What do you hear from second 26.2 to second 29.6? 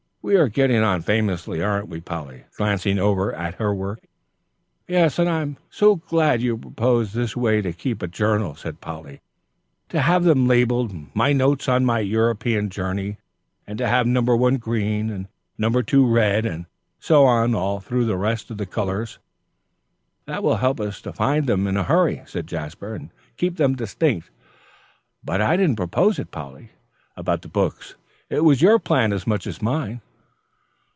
Polly, about the books. It was your plan as much